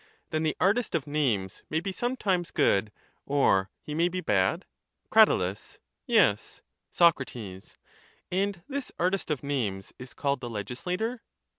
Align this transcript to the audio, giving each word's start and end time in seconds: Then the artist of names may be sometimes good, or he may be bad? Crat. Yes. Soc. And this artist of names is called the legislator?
Then 0.31 0.41
the 0.41 0.57
artist 0.59 0.95
of 0.95 1.05
names 1.05 1.61
may 1.69 1.79
be 1.79 1.91
sometimes 1.91 2.49
good, 2.49 2.91
or 3.23 3.69
he 3.83 3.93
may 3.93 4.09
be 4.09 4.19
bad? 4.19 4.65
Crat. 5.11 5.29
Yes. 6.07 6.61
Soc. 6.89 7.21
And 8.31 8.63
this 8.67 8.91
artist 8.97 9.29
of 9.29 9.43
names 9.43 9.93
is 9.99 10.15
called 10.15 10.41
the 10.41 10.49
legislator? 10.49 11.21